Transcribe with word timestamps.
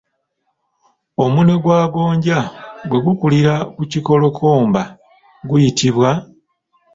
Omunwe 1.23 1.55
gwa 1.63 1.81
gonja 1.93 2.39
bwe 2.89 2.99
gukulira 3.05 3.53
ku 3.75 3.81
kikolokomba 3.91 4.81
guyitibwa? 5.47 6.11